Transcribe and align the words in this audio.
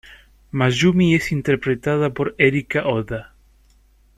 Mayumi 0.51 1.13
es 1.13 1.31
interpretada 1.31 2.11
por 2.11 2.33
Erika 2.39 2.87
Oda. 2.87 3.35